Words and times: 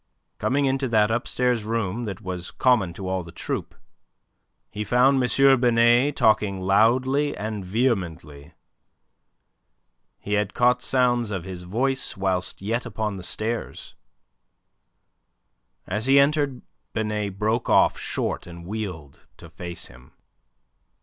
Coming 0.39 0.65
into 0.65 0.87
that 0.87 1.11
upstairs 1.11 1.63
room 1.63 2.05
that 2.05 2.21
was 2.21 2.49
common 2.49 2.91
to 2.93 3.07
all 3.07 3.21
the 3.21 3.31
troupe, 3.31 3.75
he 4.71 4.83
found 4.83 5.21
M. 5.23 5.61
Binet 5.61 6.15
talking 6.15 6.59
loudly 6.59 7.37
and 7.37 7.63
vehemently. 7.63 8.55
He 10.17 10.33
had 10.33 10.55
caught 10.55 10.81
sounds 10.81 11.29
of 11.29 11.43
his 11.43 11.61
voice 11.61 12.17
whilst 12.17 12.63
yet 12.63 12.83
upon 12.87 13.17
the 13.17 13.21
stairs. 13.21 13.93
As 15.85 16.07
he 16.07 16.19
entered 16.19 16.63
Binet 16.93 17.37
broke 17.37 17.69
off 17.69 17.99
short, 17.99 18.47
and 18.47 18.65
wheeled 18.65 19.27
to 19.37 19.51
face 19.51 19.85
him. 19.85 20.13